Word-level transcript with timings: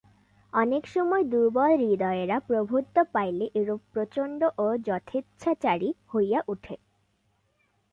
অনেক 0.53 0.83
সময়ে 0.87 1.23
দুর্বলহৃদয়েরা 1.23 2.37
প্রভুত্ব 2.39 2.95
পাইলে 3.13 3.45
এইরূপ 3.55 3.81
প্রচণ্ড 3.93 4.39
ও 4.57 4.67
যথেচ্ছাচারী 4.87 5.89
হইয়া 6.13 6.39
উঠে। 6.47 6.75